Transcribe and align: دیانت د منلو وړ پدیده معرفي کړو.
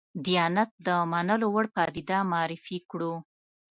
دیانت 0.25 0.71
د 0.85 0.87
منلو 1.11 1.47
وړ 1.53 1.65
پدیده 1.75 2.17
معرفي 2.31 2.77
کړو. 2.89 3.13